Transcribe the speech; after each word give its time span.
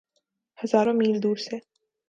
ہزاروں 0.59 0.93
میل 0.93 1.17
دور 1.23 1.37
سے۔ 1.45 1.55